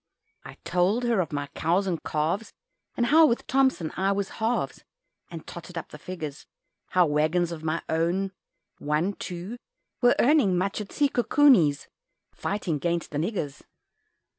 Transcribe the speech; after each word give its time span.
I 0.43 0.57
told 0.63 1.03
her 1.03 1.19
of 1.21 1.31
my 1.31 1.45
cows 1.53 1.85
and 1.85 2.01
calves, 2.01 2.51
And 2.97 3.05
how 3.05 3.27
with 3.27 3.45
Thomson 3.45 3.91
I 3.95 4.11
was 4.11 4.29
"halves," 4.41 4.83
And 5.29 5.45
totted 5.45 5.77
up 5.77 5.89
the 5.89 5.99
figures 5.99 6.47
How 6.87 7.05
waggons 7.05 7.51
of 7.51 7.63
my 7.63 7.83
own, 7.87 8.31
one, 8.79 9.13
two, 9.13 9.57
Were 10.01 10.15
earning 10.17 10.57
much 10.57 10.81
at 10.81 10.91
Se 10.91 11.09
coo 11.09 11.21
coo 11.21 11.51
Ni's, 11.51 11.87
fighting 12.33 12.79
'gainst 12.79 13.11
the 13.11 13.19
niggers. 13.19 13.61